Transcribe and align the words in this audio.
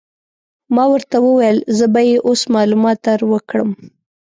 ما 0.75 0.83
ورته 0.93 1.17
وویل: 1.21 1.57
زه 1.77 1.85
به 1.93 2.01
يې 2.09 2.17
اوس 2.27 2.41
معلومات 2.55 2.97
در 3.05 3.19
وکړم. 3.31 3.69